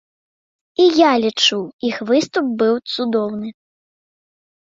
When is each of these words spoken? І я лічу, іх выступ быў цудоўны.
І 0.83 0.87
я 0.99 1.09
лічу, 1.25 1.59
іх 1.89 1.99
выступ 2.11 2.45
быў 2.61 2.75
цудоўны. 2.93 3.49